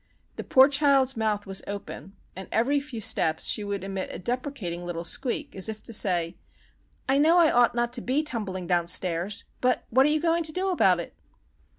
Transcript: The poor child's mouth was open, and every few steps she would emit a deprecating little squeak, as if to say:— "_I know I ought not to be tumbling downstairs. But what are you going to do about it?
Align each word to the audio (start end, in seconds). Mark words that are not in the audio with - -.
The 0.35 0.43
poor 0.43 0.67
child's 0.67 1.15
mouth 1.15 1.45
was 1.45 1.61
open, 1.67 2.15
and 2.35 2.47
every 2.51 2.79
few 2.79 2.99
steps 2.99 3.45
she 3.45 3.63
would 3.63 3.83
emit 3.83 4.09
a 4.11 4.17
deprecating 4.17 4.83
little 4.83 5.03
squeak, 5.03 5.55
as 5.55 5.69
if 5.69 5.83
to 5.83 5.93
say:— 5.93 6.37
"_I 7.07 7.21
know 7.21 7.37
I 7.37 7.51
ought 7.51 7.75
not 7.75 7.93
to 7.93 8.01
be 8.01 8.23
tumbling 8.23 8.65
downstairs. 8.65 9.43
But 9.61 9.83
what 9.91 10.07
are 10.07 10.11
you 10.11 10.19
going 10.19 10.41
to 10.41 10.51
do 10.51 10.69
about 10.69 10.99
it? 10.99 11.13